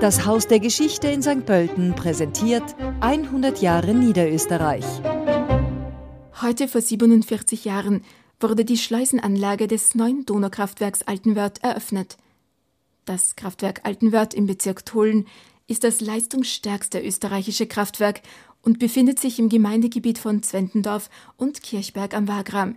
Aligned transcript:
Das 0.00 0.26
Haus 0.26 0.46
der 0.46 0.60
Geschichte 0.60 1.08
in 1.08 1.22
St. 1.22 1.44
Pölten 1.44 1.92
präsentiert 1.96 2.62
100 3.00 3.60
Jahre 3.60 3.94
Niederösterreich. 3.94 4.84
Heute 6.40 6.68
vor 6.68 6.80
47 6.80 7.64
Jahren 7.64 8.04
wurde 8.38 8.64
die 8.64 8.78
Schleusenanlage 8.78 9.66
des 9.66 9.96
neuen 9.96 10.24
Donaukraftwerks 10.24 11.02
Altenwörth 11.02 11.64
eröffnet. 11.64 12.16
Das 13.06 13.34
Kraftwerk 13.34 13.80
Altenwörth 13.82 14.34
im 14.34 14.46
Bezirk 14.46 14.86
Tulln 14.86 15.26
ist 15.66 15.82
das 15.82 16.00
leistungsstärkste 16.00 17.00
österreichische 17.00 17.66
Kraftwerk 17.66 18.20
und 18.62 18.78
befindet 18.78 19.18
sich 19.18 19.40
im 19.40 19.48
Gemeindegebiet 19.48 20.18
von 20.18 20.44
Zwentendorf 20.44 21.10
und 21.36 21.64
Kirchberg 21.64 22.14
am 22.14 22.28
Wagram. 22.28 22.76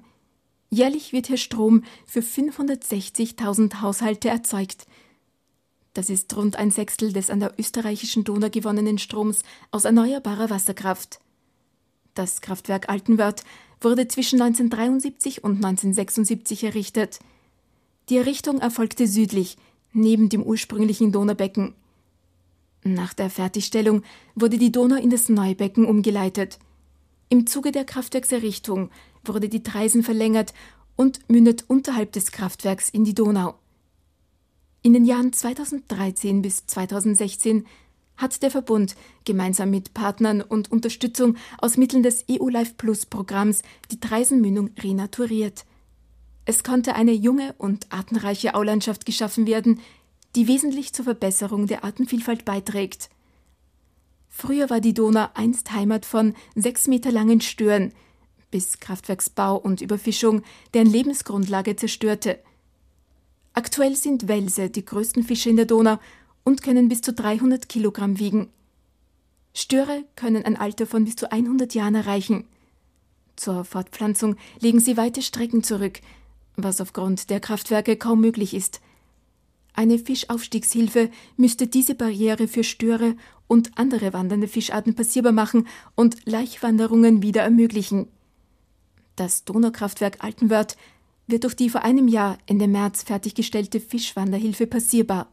Jährlich 0.72 1.14
wird 1.14 1.28
hier 1.28 1.38
Strom 1.38 1.84
für 2.08 2.22
560.000 2.22 3.82
Haushalte 3.82 4.30
erzeugt. 4.30 4.88
Das 5.94 6.10
ist 6.10 6.36
rund 6.36 6.56
ein 6.56 6.72
Sechstel 6.72 7.12
des 7.12 7.30
an 7.30 7.42
der 7.42 7.54
österreichischen 7.60 8.24
Donau 8.24 8.50
gewonnenen 8.50 8.98
Stroms 8.98 9.44
aus 9.72 9.86
erneuerbarer 9.86 10.50
Wasserkraft. 10.50 11.20
Das 12.14 12.42
Kraftwerk 12.42 12.90
Altenwörth 12.90 13.44
wurde 13.82 14.08
zwischen 14.08 14.42
1973 14.42 15.44
und 15.44 15.58
1976 15.58 16.64
errichtet. 16.64 17.20
Die 18.10 18.18
Errichtung 18.18 18.60
erfolgte 18.60 19.08
südlich, 19.08 19.58
neben 19.94 20.30
dem 20.30 20.44
ursprünglichen 20.44 21.12
Donaubecken. 21.12 21.74
Nach 22.84 23.14
der 23.14 23.30
Fertigstellung 23.30 24.04
wurde 24.36 24.58
die 24.58 24.72
Donau 24.72 24.96
in 24.96 25.10
das 25.10 25.30
Neubecken 25.30 25.86
umgeleitet. 25.86 26.58
Im 27.30 27.48
Zuge 27.48 27.72
der 27.72 27.86
Kraftwerkserrichtung 27.86 28.90
wurde 29.24 29.50
die 29.50 29.64
Treisen 29.64 30.04
verlängert 30.04 30.54
und 30.96 31.20
mündet 31.30 31.66
unterhalb 31.68 32.12
des 32.12 32.32
Kraftwerks 32.32 32.90
in 32.90 33.04
die 33.04 33.14
Donau. 33.14 33.56
In 34.84 34.94
den 34.94 35.06
Jahren 35.06 35.32
2013 35.32 36.42
bis 36.42 36.66
2016 36.66 37.68
hat 38.18 38.42
der 38.42 38.50
Verbund 38.50 38.96
gemeinsam 39.26 39.70
mit 39.70 39.94
Partnern 39.94 40.42
und 40.42 40.72
Unterstützung 40.72 41.38
aus 41.60 41.78
Mitteln 41.78 42.02
des 42.02 42.26
EU 42.30 42.50
Life 42.50 42.74
Plus 42.78 43.06
Programms 43.06 43.62
die 43.92 44.00
Treisenmündung 44.00 44.72
renaturiert. 44.80 45.66
Es 46.46 46.64
konnte 46.64 46.96
eine 46.96 47.12
junge 47.12 47.54
und 47.60 47.86
artenreiche 47.92 48.56
Aulandschaft 48.56 49.06
geschaffen 49.06 49.46
werden, 49.46 49.80
die 50.36 50.48
wesentlich 50.48 50.94
zur 50.94 51.06
Verbesserung 51.06 51.68
der 51.68 51.84
Artenvielfalt 51.84 52.44
beiträgt. 52.44 53.12
Früher 54.30 54.72
war 54.72 54.82
die 54.82 54.96
Donau 54.96 55.28
einst 55.36 55.72
Heimat 55.74 56.06
von 56.06 56.34
sechs 56.56 56.88
Meter 56.88 57.12
langen 57.12 57.42
Stören, 57.42 57.94
bis 58.50 58.80
Kraftwerksbau 58.80 59.58
und 59.58 59.82
Überfischung 59.82 60.42
deren 60.74 60.88
Lebensgrundlage 60.88 61.76
zerstörte. 61.76 62.40
Aktuell 63.54 63.96
sind 63.96 64.28
Welse 64.28 64.70
die 64.70 64.86
größten 64.86 65.24
Fische 65.24 65.50
in 65.50 65.58
der 65.58 65.66
Donau 65.66 66.00
und 66.44 66.64
können 66.64 66.90
bis 66.90 67.02
zu 67.02 67.14
300 67.14 67.68
Kilogramm 67.68 68.20
wiegen. 68.20 68.50
Störe 69.54 70.06
können 70.16 70.46
ein 70.46 70.56
Alter 70.56 70.88
von 70.88 71.04
bis 71.04 71.16
zu 71.16 71.32
100 71.32 71.74
Jahren 71.74 71.96
erreichen. 71.96 72.46
Zur 73.36 73.66
Fortpflanzung 73.66 74.38
legen 74.60 74.80
sie 74.80 74.98
weite 74.98 75.22
Strecken 75.22 75.64
zurück, 75.64 76.00
was 76.56 76.80
aufgrund 76.80 77.30
der 77.30 77.40
Kraftwerke 77.40 77.98
kaum 77.98 78.22
möglich 78.22 78.54
ist– 78.54 78.82
eine 79.74 79.98
Fischaufstiegshilfe 80.00 81.10
müsste 81.38 81.68
diese 81.68 81.96
Barriere 81.96 82.48
für 82.48 82.64
Störe 82.64 83.16
und 83.48 83.72
andere 83.78 84.14
wandernde 84.14 84.48
Fischarten 84.48 84.96
passierbar 84.96 85.32
machen 85.32 85.68
und 85.96 86.18
Laichwanderungen 86.26 87.22
wieder 87.22 87.42
ermöglichen. 87.42 88.08
Das 89.16 89.46
Donaukraftwerk 89.46 90.24
Altenwörth 90.24 90.78
wird 91.28 91.44
durch 91.44 91.56
die 91.56 91.70
vor 91.70 91.84
einem 91.84 92.08
Jahr 92.08 92.38
Ende 92.46 92.68
März 92.68 93.04
fertiggestellte 93.04 93.80
Fischwanderhilfe 93.80 94.68
passierbar. 94.68 95.32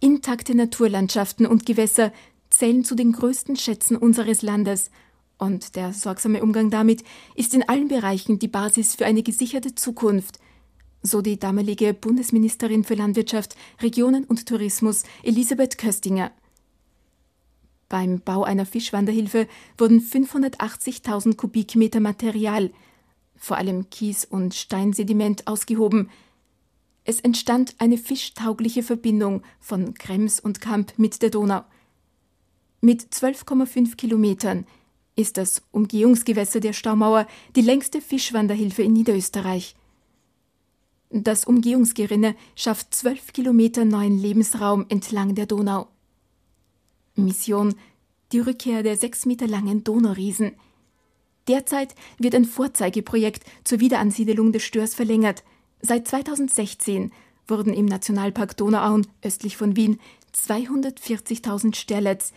Intakte 0.00 0.54
Naturlandschaften 0.54 1.46
und 1.46 1.66
Gewässer 1.66 2.12
zählen 2.50 2.84
zu 2.84 2.94
den 2.94 3.12
größten 3.12 3.56
Schätzen 3.56 3.96
unseres 3.96 4.42
Landes, 4.42 4.90
und 5.38 5.74
der 5.74 5.94
sorgsame 5.94 6.42
Umgang 6.42 6.68
damit 6.68 7.02
ist 7.34 7.54
in 7.54 7.66
allen 7.66 7.88
Bereichen 7.88 8.38
die 8.38 8.48
Basis 8.48 8.94
für 8.94 9.06
eine 9.06 9.22
gesicherte 9.22 9.74
Zukunft– 9.74 10.38
so 11.02 11.22
die 11.22 11.38
damalige 11.38 11.94
Bundesministerin 11.94 12.84
für 12.84 12.94
Landwirtschaft, 12.94 13.56
Regionen 13.80 14.24
und 14.24 14.46
Tourismus 14.46 15.04
Elisabeth 15.22 15.78
Köstinger. 15.78 16.32
Beim 17.88 18.20
Bau 18.20 18.44
einer 18.44 18.66
Fischwanderhilfe 18.66 19.48
wurden 19.76 20.00
580.000 20.00 21.36
Kubikmeter 21.36 22.00
Material, 22.00 22.70
vor 23.40 23.56
allem 23.56 23.90
Kies 23.90 24.24
und 24.24 24.54
Steinsediment, 24.54 25.48
ausgehoben. 25.48 26.10
Es 27.02 27.18
entstand 27.20 27.74
eine 27.78 27.98
fischtaugliche 27.98 28.84
Verbindung 28.84 29.42
von 29.58 29.94
Krems 29.94 30.38
und 30.38 30.60
Kamp 30.60 30.92
mit 30.96 31.22
der 31.22 31.30
Donau. 31.30 31.64
Mit 32.80 33.02
12,5 33.02 33.96
Kilometern 33.96 34.66
ist 35.16 35.36
das 35.36 35.62
Umgehungsgewässer 35.72 36.60
der 36.60 36.72
Staumauer 36.72 37.26
die 37.56 37.62
längste 37.62 38.00
Fischwanderhilfe 38.00 38.82
in 38.82 38.92
Niederösterreich. 38.92 39.74
Das 41.10 41.44
Umgehungsgerinne 41.44 42.36
schafft 42.54 42.94
zwölf 42.94 43.32
Kilometer 43.32 43.84
neuen 43.84 44.18
Lebensraum 44.18 44.86
entlang 44.88 45.34
der 45.34 45.46
Donau. 45.46 45.88
Mission 47.16 47.74
die 48.32 48.38
Rückkehr 48.38 48.82
der 48.82 48.96
sechs 48.96 49.26
Meter 49.26 49.48
langen 49.48 49.82
Donauriesen. 49.82 50.52
Derzeit 51.48 51.94
wird 52.18 52.34
ein 52.34 52.44
Vorzeigeprojekt 52.44 53.44
zur 53.64 53.80
Wiederansiedelung 53.80 54.52
des 54.52 54.62
Störs 54.62 54.94
verlängert. 54.94 55.42
Seit 55.80 56.06
2016 56.06 57.12
wurden 57.46 57.74
im 57.74 57.86
Nationalpark 57.86 58.56
Donauauen 58.56 59.06
östlich 59.22 59.56
von 59.56 59.76
Wien 59.76 59.98
240.000 60.34 61.74
Sterlets, 61.74 62.32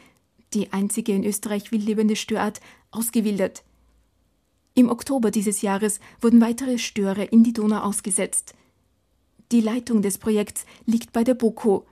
die 0.54 0.74
einzige 0.74 1.14
in 1.14 1.24
Österreich 1.24 1.72
wildlebende 1.72 2.16
Störart, 2.16 2.62
ausgewildert. 2.92 3.64
Im 4.76 4.90
Oktober 4.90 5.30
dieses 5.30 5.62
Jahres 5.62 6.00
wurden 6.20 6.42
weitere 6.42 6.80
Störe 6.80 7.24
in 7.26 7.44
die 7.44 7.54
Donau 7.54 7.82
ausgesetzt. 7.82 8.56
Die 9.52 9.62
Leitung 9.62 10.02
des 10.02 10.18
Projekts 10.18 10.66
liegt 10.86 11.14
bei 11.14 11.24
der 11.24 11.36
BOKO. 11.36 11.86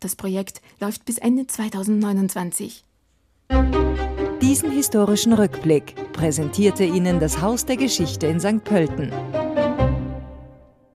Das 0.00 0.16
Projekt 0.16 0.60
läuft 0.80 1.04
bis 1.04 1.18
Ende 1.18 1.46
2029. 1.46 2.84
Diesen 4.42 4.70
historischen 4.70 5.32
Rückblick 5.32 5.94
präsentierte 6.12 6.84
Ihnen 6.84 7.20
das 7.20 7.40
Haus 7.40 7.64
der 7.64 7.76
Geschichte 7.76 8.26
in 8.26 8.38
St. 8.38 8.62
Pölten. 8.62 9.10